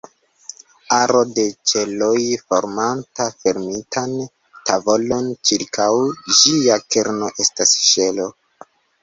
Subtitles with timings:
[0.95, 2.21] Aro de ĉeloj
[2.53, 4.17] formanta fermitan
[4.71, 5.89] tavolon ĉirkaŭ
[6.41, 8.29] ĝia kerno estas ŝelo.